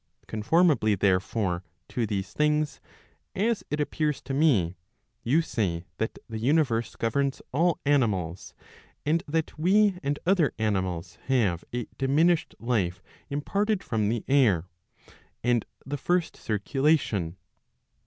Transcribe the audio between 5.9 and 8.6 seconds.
that the universe governs all animals,